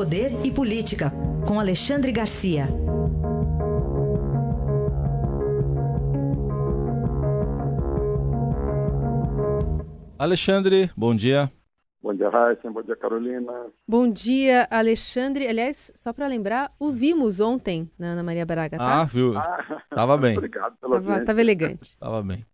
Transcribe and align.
Poder 0.00 0.30
e 0.46 0.50
Política, 0.50 1.12
com 1.46 1.60
Alexandre 1.60 2.10
Garcia. 2.10 2.64
Alexandre, 10.18 10.90
bom 10.96 11.14
dia. 11.14 11.52
Bom 12.02 12.14
dia, 12.14 12.30
Raíssa. 12.30 12.70
Bom 12.70 12.80
dia, 12.80 12.96
Carolina. 12.96 13.52
Bom 13.86 14.10
dia, 14.10 14.66
Alexandre. 14.70 15.46
Aliás, 15.46 15.92
só 15.94 16.14
para 16.14 16.26
lembrar, 16.26 16.72
o 16.80 16.90
vimos 16.90 17.38
ontem 17.38 17.90
na 17.98 18.12
Ana 18.12 18.22
Maria 18.22 18.46
Braga, 18.46 18.78
tá? 18.78 19.02
Ah, 19.02 19.04
viu? 19.04 19.36
Ah, 19.36 19.82
Tava 19.90 20.16
bem. 20.16 20.34
Obrigado 20.38 20.78
pela 20.80 20.98
Tava, 21.02 21.24
tava 21.26 21.40
elegante. 21.42 21.98
Tava 21.98 22.22
bem. 22.22 22.46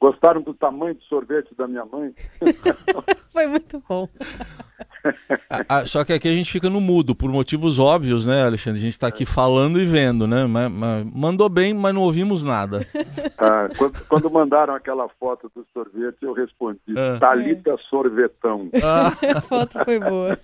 Gostaram 0.00 0.42
do 0.42 0.52
tamanho 0.52 0.96
do 0.96 1.02
sorvete 1.04 1.54
da 1.54 1.68
minha 1.68 1.84
mãe? 1.84 2.12
Foi 3.32 3.46
muito 3.46 3.80
bom. 3.88 4.08
Ah, 5.68 5.86
só 5.86 6.04
que 6.04 6.12
aqui 6.12 6.26
a 6.28 6.32
gente 6.32 6.50
fica 6.50 6.68
no 6.68 6.80
mudo, 6.80 7.14
por 7.14 7.30
motivos 7.30 7.78
óbvios, 7.78 8.26
né, 8.26 8.44
Alexandre? 8.44 8.80
A 8.80 8.82
gente 8.82 8.92
está 8.92 9.06
aqui 9.06 9.24
falando 9.24 9.80
e 9.80 9.84
vendo, 9.84 10.26
né? 10.26 10.46
Mas, 10.46 10.72
mas 10.72 11.06
mandou 11.14 11.48
bem, 11.48 11.72
mas 11.72 11.94
não 11.94 12.02
ouvimos 12.02 12.42
nada. 12.42 12.86
Ah, 13.38 13.68
quando, 13.76 14.04
quando 14.06 14.30
mandaram 14.30 14.74
aquela 14.74 15.08
foto 15.20 15.50
do 15.54 15.66
sorvete, 15.72 16.16
eu 16.22 16.32
respondi: 16.32 16.80
Ah. 16.96 17.18
Talita 17.20 17.76
Sorvetão. 17.90 18.68
Ah, 18.82 19.12
A 19.36 19.40
foto 19.40 19.84
foi 19.84 19.98
boa. 20.00 20.38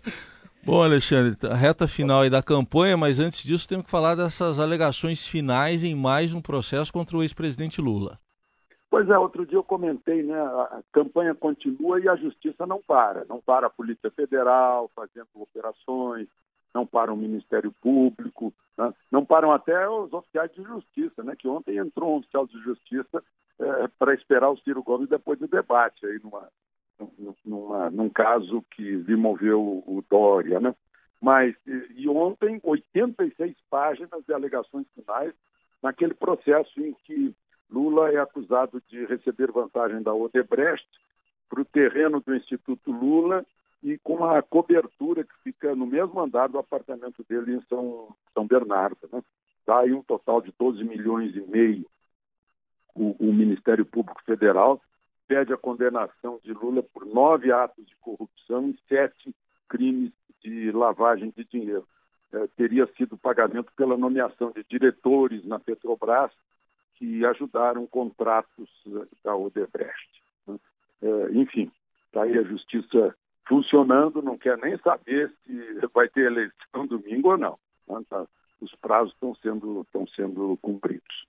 bom, 0.65 0.83
Alexandre, 0.83 1.37
a 1.51 1.55
reta 1.55 1.89
final 1.89 2.21
aí 2.21 2.31
da 2.31 2.43
campanha, 2.43 2.97
mas 2.97 3.19
antes 3.19 3.43
disso 3.43 3.67
temos 3.67 3.87
que 3.87 3.91
falar 3.91 4.15
dessas 4.15 4.59
alegações 4.59 5.27
finais 5.27 5.83
em 5.83 5.95
mais 5.95 6.33
um 6.35 6.41
processo 6.41 6.93
contra 6.93 7.17
o 7.17 7.23
ex-presidente 7.23 7.81
Lula. 7.81 8.19
Pois 8.91 9.09
é, 9.09 9.17
outro 9.17 9.47
dia 9.47 9.57
eu 9.57 9.63
comentei, 9.63 10.23
né? 10.25 10.35
A 10.37 10.83
campanha 10.93 11.33
continua 11.35 12.01
e 12.01 12.09
a 12.09 12.17
justiça 12.17 12.67
não 12.67 12.83
para. 12.83 13.25
Não 13.27 13.41
para 13.41 13.69
a 13.69 13.71
Polícia 13.71 14.11
Federal 14.11 14.91
fazendo 14.97 15.29
operações, 15.37 16.27
não 16.75 16.85
para 16.85 17.13
o 17.13 17.17
Ministério 17.17 17.73
Público, 17.81 18.53
né? 18.77 18.93
não 19.11 19.25
param 19.25 19.53
até 19.53 19.89
os 19.89 20.13
oficiais 20.13 20.53
de 20.53 20.63
justiça, 20.63 21.23
né? 21.23 21.37
Que 21.37 21.47
ontem 21.47 21.77
entrou 21.79 22.15
um 22.15 22.17
oficial 22.19 22.47
de 22.47 22.59
justiça 22.63 23.23
para 23.99 24.15
esperar 24.15 24.51
o 24.51 24.59
Ciro 24.59 24.83
Gomes 24.83 25.09
depois 25.09 25.39
do 25.39 25.47
debate 25.47 26.05
aí 26.07 26.19
numa, 26.23 26.49
num- 26.99 27.35
numa, 27.45 27.91
num 27.91 28.09
caso 28.09 28.63
que 28.73 28.83
lhe 28.83 29.15
moveu 29.17 29.61
o 29.87 30.03
Dória, 30.11 30.59
né? 30.59 30.75
Mas, 31.21 31.55
e 31.95 32.09
ontem, 32.09 32.59
86 32.63 33.55
páginas 33.69 34.25
de 34.27 34.33
alegações 34.33 34.87
finais 34.95 35.35
naquele 35.83 36.15
processo 36.15 36.81
em 36.81 36.95
que 37.05 37.35
Lula 37.71 38.11
é 38.11 38.19
acusado 38.19 38.83
de 38.89 39.05
receber 39.07 39.51
vantagem 39.51 40.03
da 40.03 40.13
Odebrecht 40.13 40.89
para 41.49 41.61
o 41.61 41.65
terreno 41.65 42.21
do 42.21 42.35
Instituto 42.35 42.91
Lula 42.91 43.45
e 43.83 43.99
com 43.99 44.25
a 44.25 44.43
cobertura 44.43 45.25
que 45.25 45.35
fica 45.43 45.75
no 45.75 45.87
mesmo 45.87 46.21
andar 46.21 46.49
do 46.49 46.59
apartamento 46.59 47.25
dele 47.29 47.55
em 47.55 47.63
São, 47.63 48.15
São 48.35 48.47
Bernardo. 48.47 49.09
Né? 49.13 49.23
Dá 49.67 49.81
aí 49.81 49.93
um 49.93 50.03
total 50.03 50.41
de 50.41 50.53
12 50.59 50.83
milhões 50.85 51.35
e 51.35 51.41
meio. 51.41 51.87
O, 52.95 53.17
o 53.19 53.33
Ministério 53.33 53.87
Público 53.87 54.23
Federal 54.25 54.81
pede 55.27 55.53
a 55.53 55.57
condenação 55.57 56.41
de 56.43 56.53
Lula 56.53 56.83
por 56.83 57.07
nove 57.07 57.53
atos 57.53 57.87
de 57.87 57.95
corrupção 57.97 58.69
e 58.69 58.79
sete 58.89 59.35
crimes 59.69 60.13
de 60.43 60.73
lavagem 60.73 61.33
de 61.37 61.45
dinheiro. 61.45 61.87
Eh, 62.33 62.49
teria 62.57 62.87
sido 62.97 63.17
pagamento 63.17 63.73
pela 63.77 63.97
nomeação 63.97 64.51
de 64.51 64.65
diretores 64.65 65.45
na 65.45 65.59
Petrobras 65.61 66.33
que 67.01 67.25
ajudaram 67.25 67.87
contratos 67.87 68.69
da 69.25 69.35
Odebrecht. 69.35 70.23
né? 70.47 70.57
Eh, 71.03 71.29
enfim, 71.33 71.73
está 72.07 72.25
aí 72.25 72.37
a 72.39 72.43
justiça 72.43 73.17
funcionando, 73.49 74.21
não 74.23 74.37
quer 74.37 74.59
nem 74.59 74.77
saber 74.79 75.33
se 75.45 75.87
vai 75.95 76.09
ter 76.11 76.27
eleição 76.27 76.87
domingo 76.87 77.31
ou 77.31 77.39
não. 77.39 77.59
né? 77.89 78.01
Tá- 78.09 78.27
Os 78.61 78.75
prazos 78.77 79.15
estão 79.15 79.35
sendo, 79.37 79.81
estão 79.81 80.07
sendo 80.09 80.59
cumpridos. 80.61 81.27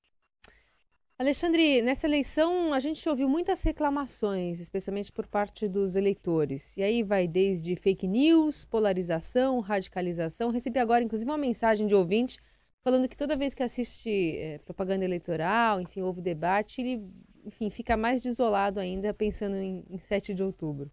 Alexandre, 1.18 1.81
nessa 1.81 2.06
eleição 2.07 2.73
a 2.73 2.79
gente 2.79 3.07
ouviu 3.07 3.29
muitas 3.29 3.63
reclamações, 3.63 4.59
especialmente 4.59 5.12
por 5.12 5.25
parte 5.28 5.67
dos 5.69 5.96
eleitores. 5.96 6.75
E 6.75 6.84
aí 6.84 7.01
vai 7.03 7.28
desde 7.28 7.75
fake 7.78 8.07
news, 8.07 8.66
polarização, 8.66 9.59
radicalização. 9.62 10.50
Recebi 10.51 10.79
agora, 10.79 11.03
inclusive, 11.03 11.29
uma 11.29 11.38
mensagem 11.38 11.88
de 11.88 11.96
ouvinte 11.96 12.38
falando 12.84 13.08
que 13.08 13.18
toda 13.18 13.36
vez 13.36 13.53
que 13.53 13.64
assiste 13.64 14.09
eh, 14.09 14.59
propaganda 14.59 15.06
eleitoral, 15.06 15.80
enfim, 15.80 16.02
houve 16.02 16.22
debate, 16.22 16.81
ele, 16.81 17.09
enfim, 17.46 17.69
fica 17.69 17.96
mais 17.96 18.22
desolado 18.22 18.80
ainda 18.80 19.14
pensando 19.14 19.56
em, 19.56 19.86
em 19.90 19.97
7 19.97 20.34
de 20.34 20.44
outubro. 20.44 20.90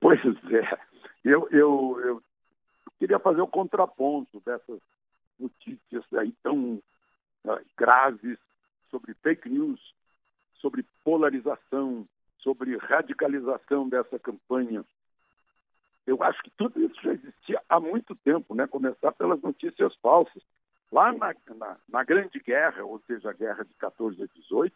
Pois 0.00 0.20
é, 0.24 0.78
eu, 1.24 1.48
eu, 1.50 2.00
eu 2.04 2.22
queria 2.98 3.18
fazer 3.18 3.40
o 3.40 3.48
contraponto 3.48 4.40
dessas 4.46 4.80
notícias 5.38 6.04
aí 6.14 6.32
tão 6.42 6.80
ah, 7.46 7.60
graves 7.76 8.38
sobre 8.90 9.14
fake 9.14 9.48
news, 9.48 9.80
sobre 10.54 10.84
polarização, 11.04 12.06
sobre 12.38 12.76
radicalização 12.76 13.88
dessa 13.88 14.18
campanha. 14.18 14.84
Eu 16.08 16.22
acho 16.22 16.42
que 16.42 16.50
tudo 16.52 16.80
isso 16.82 16.94
já 17.02 17.12
existia 17.12 17.62
há 17.68 17.78
muito 17.78 18.16
tempo, 18.16 18.54
né? 18.54 18.66
Começar 18.66 19.12
pelas 19.12 19.42
notícias 19.42 19.94
falsas. 19.96 20.42
Lá 20.90 21.12
na, 21.12 21.34
na, 21.54 21.76
na 21.86 22.02
Grande 22.02 22.40
Guerra, 22.40 22.82
ou 22.82 22.98
seja, 23.00 23.28
a 23.28 23.34
Guerra 23.34 23.62
de 23.62 23.74
14 23.74 24.22
a 24.22 24.26
18, 24.26 24.74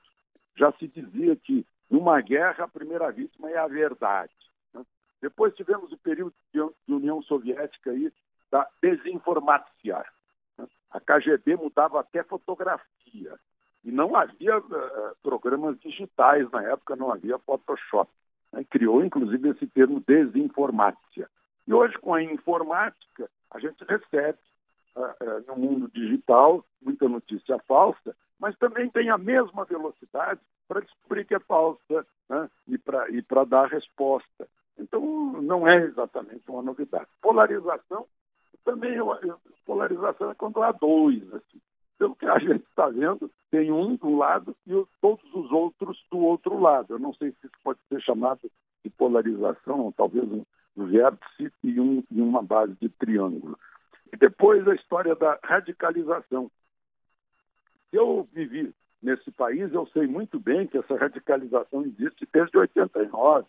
já 0.55 0.71
se 0.73 0.87
dizia 0.89 1.35
que 1.35 1.67
numa 1.89 2.21
guerra 2.21 2.65
a 2.65 2.69
primeira 2.69 3.11
vítima 3.11 3.51
é 3.51 3.57
a 3.57 3.67
verdade. 3.67 4.35
né? 4.75 4.85
Depois 5.23 5.55
tivemos 5.55 5.91
o 5.91 5.97
período 5.97 6.35
de 6.53 6.61
de 6.87 6.93
União 6.93 7.23
Soviética 7.23 7.93
aí 7.93 8.13
da 8.51 8.69
desinformácia. 8.83 10.05
né? 10.59 10.69
A 10.91 11.01
KGB 11.01 11.57
mudava 11.57 11.99
até 11.99 12.23
fotografia. 12.23 13.39
E 13.83 13.91
não 13.91 14.15
havia 14.15 14.57
eh, 14.59 15.13
programas 15.23 15.81
digitais 15.81 16.49
na 16.51 16.63
época, 16.63 16.95
não 16.95 17.11
havia 17.11 17.39
Photoshop. 17.39 18.11
Né? 18.53 18.65
Criou, 18.71 19.05
inclusive, 19.05 19.51
esse 19.51 19.67
termo 19.69 20.03
desinformácia. 20.07 21.29
E 21.67 21.73
hoje, 21.73 21.97
com 21.99 22.15
a 22.15 22.23
informática, 22.23 23.31
a 23.51 23.59
gente 23.59 23.85
recebe 23.85 24.39
ah, 24.97 25.15
ah, 25.21 25.41
no 25.49 25.57
mundo 25.57 25.91
digital 25.93 26.65
muita 26.81 27.09
notícia 27.09 27.59
falsa, 27.67 28.17
mas 28.39 28.57
também 28.59 28.91
tem 28.91 29.09
a 29.11 29.19
mesma 29.19 29.65
velocidade 29.65 30.41
para 30.67 30.81
descobrir 30.81 31.25
que 31.25 31.35
é 31.35 31.41
falsa 31.41 32.07
né? 32.29 32.49
e 32.67 33.23
para 33.23 33.45
dar 33.45 33.69
resposta. 33.69 34.49
Então, 34.79 35.01
não 35.43 35.69
é 35.69 35.85
exatamente 35.85 36.43
uma 36.49 36.63
novidade. 36.63 37.07
Polarização 37.21 38.07
também 38.65 38.97
polarização 39.65 40.31
é 40.31 40.35
quando 40.35 40.63
há 40.63 40.73
dois. 40.73 41.23
Assim. 41.35 41.52
A 42.33 42.39
gente 42.39 42.65
está 42.65 42.89
vendo, 42.89 43.31
tem 43.51 43.71
um 43.71 43.95
do 43.95 44.17
lado 44.17 44.57
e 44.67 44.75
os- 44.75 44.89
todos 45.03 45.23
os 45.35 45.53
outros 45.53 46.03
do 46.11 46.19
outro 46.19 46.59
lado. 46.59 46.95
Eu 46.95 46.99
não 46.99 47.13
sei 47.13 47.31
se 47.33 47.47
isso 47.47 47.57
pode 47.63 47.79
ser 47.91 48.01
chamado 48.01 48.51
de 48.83 48.89
polarização, 48.89 49.81
ou 49.81 49.93
talvez 49.93 50.25
um, 50.33 50.43
vértice 50.75 51.53
e, 51.63 51.79
um, 51.79 52.03
e 52.11 52.23
uma 52.23 52.43
base 52.43 52.75
de 52.81 52.89
triângulo. 52.89 53.59
E 54.11 54.17
depois 54.17 54.67
a 54.67 54.75
história 54.75 55.15
da 55.15 55.39
radicalização. 55.45 56.51
Eu 57.93 58.27
vivi 58.33 58.75
nesse 59.03 59.31
país, 59.33 59.71
eu 59.75 59.87
sei 59.89 60.07
muito 60.07 60.41
bem 60.41 60.67
que 60.67 60.79
essa 60.79 60.97
radicalização 60.97 61.83
existe 61.83 62.27
desde 62.33 62.57
89, 62.57 63.47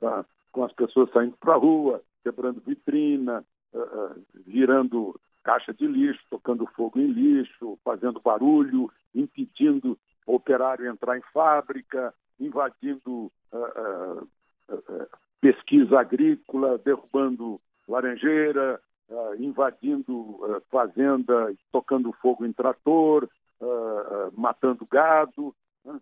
tá? 0.00 0.24
com 0.50 0.64
as 0.64 0.72
pessoas 0.72 1.10
saindo 1.10 1.36
para 1.36 1.52
a 1.52 1.58
rua, 1.58 2.02
quebrando 2.22 2.62
vitrina, 2.62 3.44
ah, 3.74 3.78
ah, 3.78 4.16
virando 4.46 5.20
caixa 5.48 5.72
de 5.72 5.86
lixo, 5.86 6.20
tocando 6.28 6.66
fogo 6.76 7.00
em 7.00 7.06
lixo, 7.06 7.78
fazendo 7.82 8.20
barulho, 8.20 8.92
impedindo 9.14 9.98
o 10.26 10.34
operário 10.34 10.86
entrar 10.86 11.16
em 11.16 11.22
fábrica, 11.32 12.12
invadindo 12.38 13.32
ah, 13.50 13.72
ah, 13.76 14.22
ah, 14.68 15.06
pesquisa 15.40 16.00
agrícola, 16.00 16.76
derrubando 16.76 17.58
laranjeira, 17.88 18.78
ah, 19.10 19.32
invadindo 19.38 20.38
ah, 20.44 20.60
fazenda, 20.70 21.50
tocando 21.72 22.12
fogo 22.20 22.44
em 22.44 22.52
trator, 22.52 23.26
ah, 23.62 24.30
matando 24.36 24.84
gado, 24.84 25.54
né? 25.82 25.98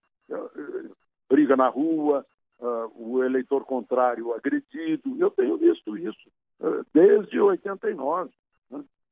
Briga 1.30 1.56
na 1.56 1.68
rua, 1.68 2.26
o 2.96 3.22
eleitor 3.22 3.64
contrário 3.64 4.32
agredido. 4.34 5.16
Eu 5.20 5.30
tenho 5.30 5.56
visto 5.56 5.96
isso 5.96 6.28
desde 6.92 7.38
89. 7.40 8.30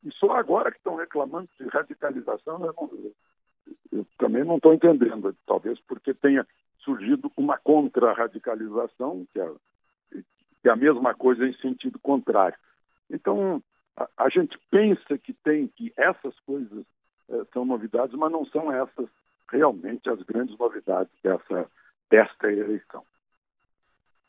E 0.05 0.13
só 0.13 0.33
agora 0.33 0.71
que 0.71 0.77
estão 0.79 0.97
reclamando 0.97 1.49
de 1.59 1.67
radicalização, 1.69 2.65
eu, 2.65 2.75
não- 2.79 3.13
eu 3.93 4.07
também 4.19 4.45
não 4.45 4.57
estou 4.57 4.75
entendendo. 4.75 5.35
Talvez 5.47 5.81
porque 5.89 6.13
tenha 6.13 6.47
surgido 6.81 7.33
uma 7.37 7.57
contra-radicalização, 7.59 9.27
que 9.33 9.41
é, 9.41 9.51
que 10.63 10.69
é 10.69 10.71
a 10.71 10.77
mesma 10.77 11.15
coisa 11.15 11.47
em 11.47 11.55
sentido 11.55 11.99
contrário. 11.99 12.59
Então, 13.11 13.63
a, 13.97 14.09
a 14.19 14.29
gente 14.29 14.59
pensa 14.71 15.17
que 15.17 15.33
tem 15.33 15.69
que 15.69 15.93
essas 15.97 16.39
coisas 16.41 16.85
eh, 17.31 17.47
são 17.53 17.65
novidades, 17.65 18.15
mas 18.17 18.31
não 18.31 18.45
são 18.47 18.71
essas 18.71 19.09
realmente 19.51 20.09
as 20.11 20.21
grandes 20.23 20.59
novidades 20.59 21.13
dessa, 21.23 21.71
desta 22.11 22.53
eleição. 22.53 23.03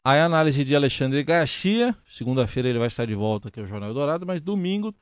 A 0.03 0.23
análise 0.23 0.63
de 0.63 0.75
Alexandre 0.75 1.23
Garcia, 1.23 1.95
segunda-feira 2.05 2.69
ele 2.69 2.77
vai 2.77 2.87
estar 2.87 3.05
de 3.05 3.15
volta 3.15 3.47
aqui 3.47 3.59
ao 3.59 3.65
Jornal 3.65 3.91
Dourado, 3.93 4.25
mas 4.25 4.39
domingo 4.39 4.93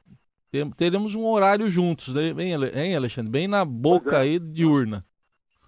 teremos 0.77 1.15
um 1.15 1.25
horário 1.25 1.69
juntos, 1.69 2.13
né? 2.13 2.33
Bem, 2.33 2.53
hein, 2.53 2.95
Alexandre? 2.95 3.31
Bem 3.31 3.47
na 3.47 3.65
boca 3.65 4.17
é. 4.17 4.21
aí 4.21 4.39
de 4.39 4.65
urna. 4.65 5.03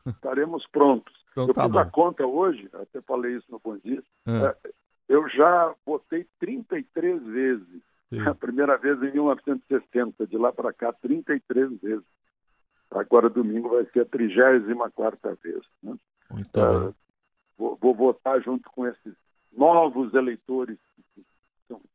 Estaremos 0.06 0.66
prontos. 0.68 1.14
Então, 1.32 1.48
eu 1.48 1.54
tá 1.54 1.64
fiz 1.64 1.72
bom. 1.72 1.80
a 1.80 1.86
conta 1.86 2.26
hoje, 2.26 2.70
até 2.74 3.02
falei 3.02 3.36
isso 3.36 3.48
no 3.50 3.60
Bom 3.60 3.78
Dia, 3.78 4.02
é. 4.28 4.72
eu 5.10 5.28
já 5.30 5.74
votei 5.86 6.26
33 6.40 7.24
vezes. 7.24 7.82
Sim. 8.10 8.22
A 8.22 8.36
primeira 8.36 8.78
vez 8.78 9.02
em 9.02 9.12
1960, 9.12 10.28
de 10.28 10.38
lá 10.38 10.54
para 10.54 10.72
cá, 10.72 10.94
33 10.94 11.82
vezes. 11.82 12.06
Agora, 12.92 13.30
domingo, 13.30 13.70
vai 13.70 13.86
ser 13.88 14.02
a 14.02 14.06
34 14.06 15.20
vez. 15.44 15.62
Né? 15.84 15.96
Muito 16.32 16.50
bem. 16.54 16.96
Vou, 17.58 17.76
vou, 17.82 17.96
votar 17.96 18.42
junto 18.42 18.70
com 18.70 18.86
esses 18.86 19.14
novos 19.52 20.14
eleitores 20.14 20.78
que 21.14 21.26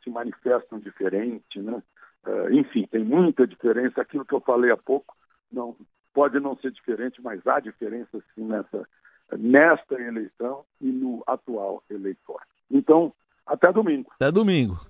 se 0.02 0.10
manifestam 0.10 0.78
diferente, 0.78 1.60
né? 1.60 1.82
É, 2.26 2.54
enfim, 2.54 2.86
tem 2.90 3.04
muita 3.04 3.46
diferença. 3.46 4.00
Aquilo 4.00 4.24
que 4.24 4.34
eu 4.34 4.40
falei 4.40 4.70
há 4.70 4.76
pouco 4.76 5.14
não 5.50 5.76
pode 6.12 6.38
não 6.40 6.56
ser 6.56 6.70
diferente, 6.70 7.20
mas 7.22 7.46
há 7.46 7.60
diferença 7.60 8.22
sim 8.34 8.44
nessa 8.44 8.86
nesta 9.38 9.94
eleição 9.94 10.64
e 10.80 10.86
no 10.86 11.22
atual 11.26 11.84
eleitor. 11.88 12.40
Então, 12.68 13.12
até 13.46 13.72
domingo. 13.72 14.10
Até 14.16 14.30
domingo. 14.32 14.80